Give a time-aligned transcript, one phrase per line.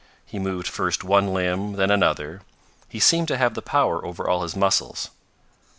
[0.25, 2.41] He moved first one limb, then another.
[2.89, 5.11] He seemed to have the power over all his muscles.